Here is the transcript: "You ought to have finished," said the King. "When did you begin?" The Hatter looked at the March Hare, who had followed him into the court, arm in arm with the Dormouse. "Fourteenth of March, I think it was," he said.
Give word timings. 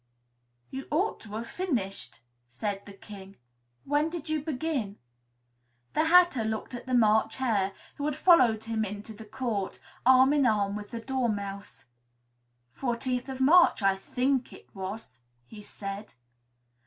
"You 0.71 0.87
ought 0.89 1.19
to 1.19 1.29
have 1.35 1.47
finished," 1.47 2.21
said 2.47 2.87
the 2.87 2.93
King. 2.93 3.35
"When 3.85 4.09
did 4.09 4.29
you 4.29 4.41
begin?" 4.41 4.97
The 5.93 6.05
Hatter 6.05 6.43
looked 6.43 6.73
at 6.73 6.87
the 6.87 6.95
March 6.95 7.35
Hare, 7.35 7.73
who 7.97 8.05
had 8.05 8.15
followed 8.15 8.63
him 8.63 8.83
into 8.83 9.13
the 9.13 9.25
court, 9.25 9.77
arm 10.03 10.33
in 10.33 10.47
arm 10.47 10.75
with 10.75 10.89
the 10.89 10.99
Dormouse. 11.01 11.85
"Fourteenth 12.73 13.29
of 13.29 13.39
March, 13.39 13.83
I 13.83 13.95
think 13.95 14.51
it 14.51 14.73
was," 14.73 15.19
he 15.45 15.61
said. 15.61 16.15